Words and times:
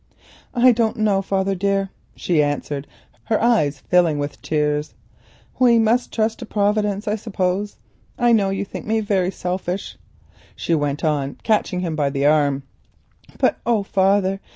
"I 0.55 0.71
don't 0.71 0.97
know, 0.97 1.21
father, 1.21 1.53
dear," 1.53 1.91
she 2.15 2.41
answered, 2.41 2.87
her 3.25 3.39
eyes 3.39 3.81
filling 3.81 4.17
with 4.17 4.41
tears; 4.41 4.95
"we 5.59 5.77
must 5.77 6.11
trust 6.11 6.39
to 6.39 6.45
Providence, 6.47 7.07
I 7.07 7.15
suppose. 7.15 7.77
I 8.17 8.31
know 8.31 8.49
you 8.49 8.65
think 8.65 8.87
me 8.87 8.99
very 9.01 9.29
selfish," 9.29 9.99
she 10.55 10.73
went 10.73 11.03
on, 11.03 11.35
catching 11.43 11.81
him 11.81 11.95
by 11.95 12.09
the 12.09 12.25
arm, 12.25 12.63
"but, 13.37 13.59
oh, 13.63 13.83
father! 13.83 14.39